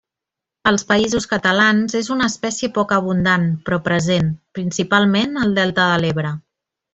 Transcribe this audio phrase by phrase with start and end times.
[0.69, 6.35] Als Països Catalans és una espècie poc abundant però present, principalment al delta de l'Ebre.